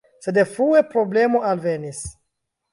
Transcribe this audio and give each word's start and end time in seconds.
Sed 0.27 0.39
frue 0.53 0.81
problemo 0.95 1.43
alvenis. 1.53 2.03